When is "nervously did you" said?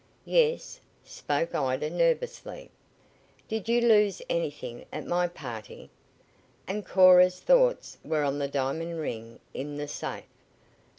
1.91-3.81